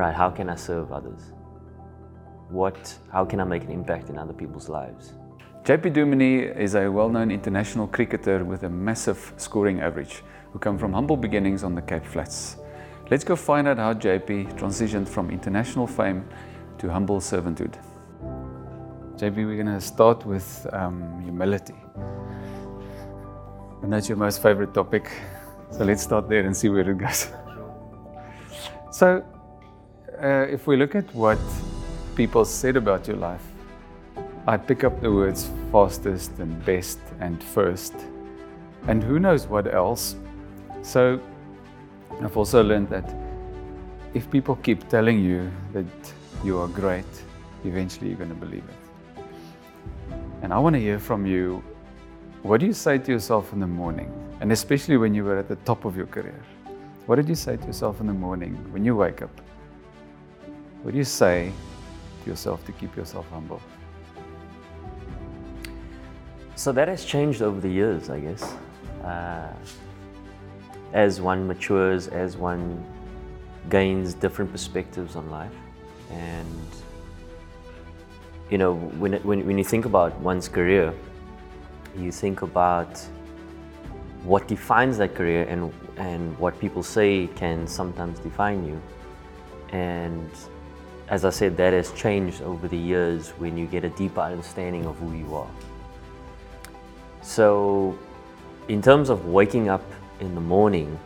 [0.00, 1.32] right, how can I serve others?
[2.48, 5.12] What, how can I make an impact in other people's lives?
[5.64, 10.92] JP Duminy is a well-known international cricketer with a massive scoring average who come from
[10.92, 12.56] humble beginnings on the Cape Flats.
[13.10, 16.28] Let's go find out how JP transitioned from international fame
[16.78, 17.74] to humble servanthood.
[19.16, 21.76] JP, we're going to start with um, humility.
[23.82, 25.10] And that's your most favorite topic.
[25.70, 27.28] So let's start there and see where it goes.
[28.90, 29.24] So,
[30.22, 31.38] uh, if we look at what
[32.14, 33.42] people said about your life,
[34.46, 37.94] I pick up the words fastest and best and first,
[38.86, 40.16] and who knows what else.
[40.82, 41.20] So,
[42.20, 43.12] I've also learned that
[44.14, 45.86] if people keep telling you that
[46.44, 47.06] you are great,
[47.64, 49.24] eventually you're going to believe it.
[50.42, 51.64] And I want to hear from you
[52.42, 54.12] what do you say to yourself in the morning?
[54.40, 56.42] And especially when you were at the top of your career.
[57.06, 59.30] What did you say to yourself in the morning when you wake up?
[60.82, 61.52] What do you say
[62.24, 63.62] to yourself to keep yourself humble?
[66.56, 68.54] So that has changed over the years, I guess.
[69.04, 69.52] Uh,
[70.92, 72.84] as one matures, as one
[73.70, 75.54] gains different perspectives on life.
[76.10, 76.68] And,
[78.50, 80.92] you know, when, when, when you think about one's career,
[81.96, 82.98] you think about
[84.24, 88.80] what defines that career and, and what people say can sometimes define you.
[89.70, 90.30] And
[91.12, 94.86] as I said, that has changed over the years when you get a deeper understanding
[94.86, 95.50] of who you are.
[97.20, 97.98] So,
[98.68, 99.84] in terms of waking up
[100.20, 100.98] in the morning,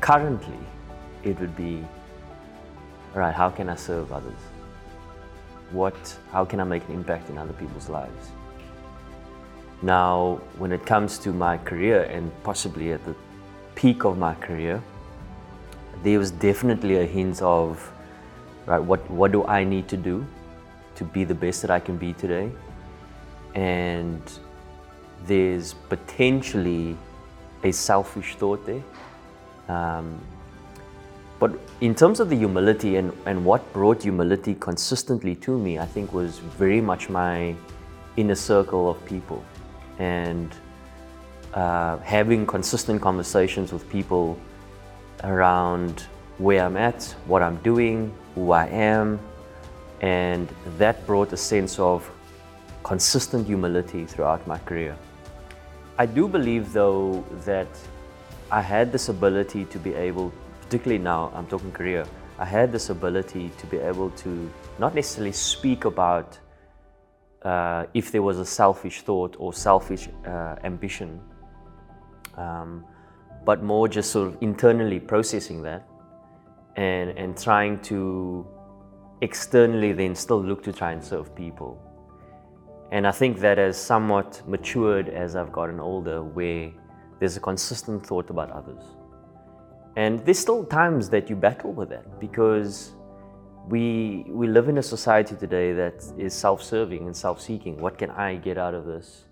[0.00, 0.56] currently
[1.22, 1.84] it would be
[3.14, 4.40] right, how can I serve others?
[5.70, 8.30] What, how can I make an impact in other people's lives?
[9.82, 13.14] Now, when it comes to my career and possibly at the
[13.74, 14.82] peak of my career,
[16.02, 17.92] there was definitely a hint of,
[18.66, 20.26] right, what, what do I need to do
[20.96, 22.50] to be the best that I can be today?
[23.54, 24.20] And
[25.26, 26.96] there's potentially
[27.64, 28.82] a selfish thought there.
[29.68, 30.20] Um,
[31.38, 35.86] but in terms of the humility and, and what brought humility consistently to me, I
[35.86, 37.56] think was very much my
[38.16, 39.44] inner circle of people
[39.98, 40.54] and
[41.54, 44.38] uh, having consistent conversations with people
[45.24, 46.04] around
[46.38, 49.20] where I'm at, what I'm doing, who I am,
[50.00, 50.48] and
[50.78, 52.10] that brought a sense of
[52.82, 54.96] consistent humility throughout my career.
[55.98, 57.68] I do believe, though, that
[58.50, 60.32] I had this ability to be able,
[60.62, 62.06] particularly now, I'm talking career,
[62.38, 66.38] I had this ability to be able to not necessarily speak about
[67.42, 71.20] uh, if there was a selfish thought or selfish uh, ambition,
[72.36, 72.84] um,
[73.44, 75.86] but more just sort of internally processing that
[76.76, 78.46] and, and trying to
[79.20, 81.80] externally then still look to try and serve people.
[82.90, 86.70] And I think that has somewhat matured as I've gotten older, where
[87.18, 88.82] there's a consistent thought about others.
[89.96, 92.92] And there's still times that you battle with that because
[93.68, 98.34] we we live in a society today that is self-serving and self-seeking what can i
[98.34, 99.24] get out of this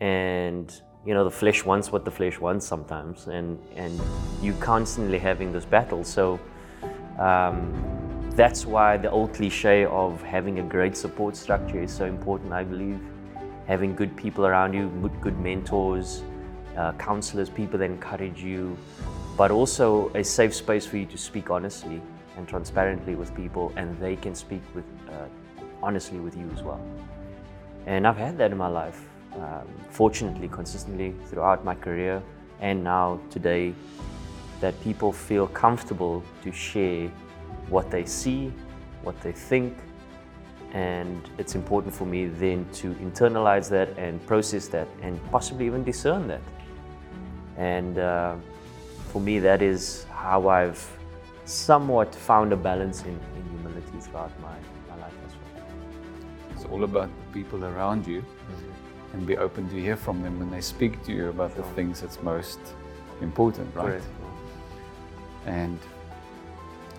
[0.00, 4.00] and you know the flesh wants what the flesh wants sometimes and and
[4.40, 6.40] you constantly having this battle so
[7.18, 12.52] um, that's why the old cliche of having a great support structure is so important
[12.52, 13.00] i believe
[13.66, 14.88] having good people around you
[15.20, 16.22] good, mentors
[16.76, 18.76] uh, counselors people that encourage you
[19.36, 22.00] but also a safe space for you to speak honestly
[22.36, 25.26] and transparently with people, and they can speak with uh,
[25.82, 26.80] honestly with you as well.
[27.86, 29.00] And I've had that in my life,
[29.34, 32.22] um, fortunately, consistently throughout my career,
[32.60, 33.74] and now today,
[34.60, 37.08] that people feel comfortable to share
[37.68, 38.52] what they see,
[39.02, 39.76] what they think,
[40.72, 45.82] and it's important for me then to internalize that and process that and possibly even
[45.82, 46.42] discern that.
[47.56, 48.36] And uh,
[49.08, 50.88] for me, that is how I've
[51.44, 54.54] somewhat found a balance in, in humility throughout my,
[54.88, 55.66] my life as well.
[56.54, 59.16] It's all about the people around you mm-hmm.
[59.16, 62.00] and be open to hear from them when they speak to you about the things
[62.00, 62.60] that's most
[63.20, 63.86] important, right?
[63.86, 64.04] Correct.
[65.46, 65.78] And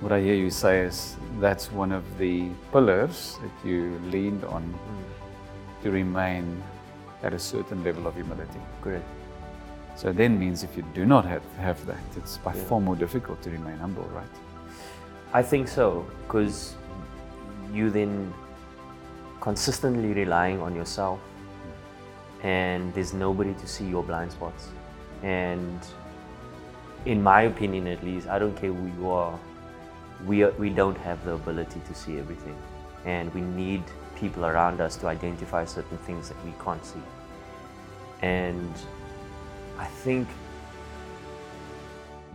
[0.00, 4.62] what I hear you say is that's one of the pillars that you leaned on
[4.62, 5.82] mm.
[5.82, 6.62] to remain
[7.22, 8.60] at a certain level of humility.
[8.82, 9.04] Correct.
[9.96, 12.64] So then means if you do not have, have that, it's by yeah.
[12.64, 14.36] far more difficult to remain humble, right?
[15.34, 16.74] I think so, because
[17.72, 18.32] you then
[19.40, 21.20] consistently relying on yourself
[22.42, 24.68] and there's nobody to see your blind spots.
[25.22, 25.78] And
[27.06, 29.38] in my opinion at least, I don't care who you are,
[30.26, 32.56] we, are, we don't have the ability to see everything.
[33.04, 33.82] And we need
[34.16, 37.02] people around us to identify certain things that we can't see.
[38.20, 38.72] And
[39.78, 40.28] I think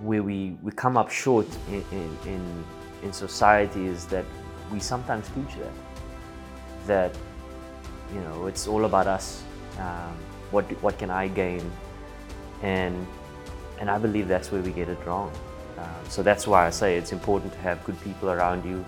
[0.02, 2.66] where we, we come up short in, in, in,
[3.04, 4.26] in society is that
[4.72, 5.72] we sometimes teach that.
[6.88, 7.18] That,
[8.14, 9.44] you know, it's all about us.
[9.80, 10.18] Um,
[10.52, 11.72] what, what can I gain?
[12.64, 13.06] And,
[13.80, 15.32] and I believe that's where we get it wrong.
[15.78, 18.86] Uh, so that's why I say it's important to have good people around you.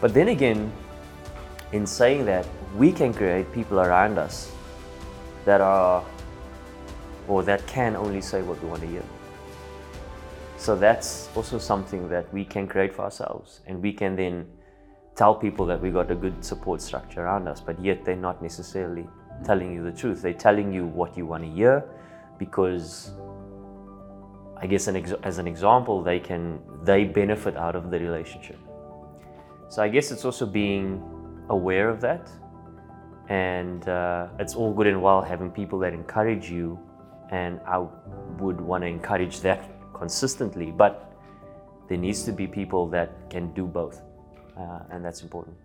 [0.00, 0.70] But then again,
[1.72, 2.46] in saying that,
[2.76, 4.52] we can create people around us
[5.44, 6.04] that are,
[7.28, 9.02] or that can only say what we want to hear.
[10.56, 14.46] So that's also something that we can create for ourselves, and we can then
[15.14, 18.42] tell people that we got a good support structure around us, but yet they're not
[18.42, 19.06] necessarily
[19.44, 20.22] telling you the truth.
[20.22, 21.84] They're telling you what you want to hear
[22.38, 23.12] because
[24.56, 28.58] I guess an ex- as an example, they can they benefit out of the relationship.
[29.68, 31.02] So I guess it's also being
[31.48, 32.30] aware of that,
[33.28, 36.78] and uh, it's all good and well having people that encourage you,
[37.30, 37.84] and I
[38.38, 40.70] would want to encourage that consistently.
[40.70, 41.12] But
[41.88, 44.02] there needs to be people that can do both,
[44.56, 45.56] uh, and that's important.